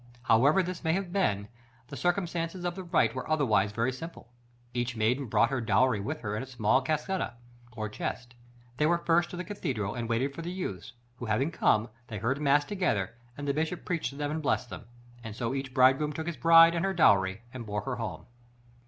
"However 0.31 0.63
this 0.63 0.83
may 0.83 0.93
have 0.93 1.13
been, 1.13 1.47
the 1.89 1.95
circumstances 1.95 2.65
of 2.65 2.73
the 2.73 2.81
rite 2.81 3.13
were 3.13 3.29
otherwise 3.29 3.71
very 3.71 3.91
simple. 3.93 4.29
Each 4.73 4.95
maiden 4.95 5.27
brought 5.27 5.51
her 5.51 5.61
dowry 5.61 5.99
with 5.99 6.21
her 6.21 6.35
in 6.35 6.41
a 6.41 6.47
small 6.47 6.81
"cassetta," 6.83 7.35
or 7.73 7.87
chest; 7.87 8.33
they 8.77 8.87
went 8.87 9.05
first 9.05 9.29
to 9.29 9.37
the 9.37 9.43
cathedral, 9.43 9.93
and 9.93 10.09
waited 10.09 10.33
for 10.33 10.41
the 10.41 10.49
youths, 10.51 10.93
who 11.17 11.27
having 11.27 11.51
come, 11.51 11.87
they 12.07 12.17
heard 12.17 12.41
mass 12.41 12.65
together, 12.65 13.13
and 13.37 13.47
the 13.47 13.53
bishop 13.53 13.85
preached 13.85 14.09
to 14.09 14.15
them 14.15 14.31
and 14.31 14.41
blessed 14.41 14.71
them: 14.71 14.85
and 15.23 15.35
so 15.35 15.53
each 15.53 15.71
bridegroom 15.71 16.13
took 16.13 16.25
his 16.25 16.35
bride 16.35 16.73
and 16.73 16.83
her 16.83 16.95
dowry 16.95 17.43
and 17.53 17.67
bore 17.67 17.81
her 17.81 17.97
home. 17.97 18.25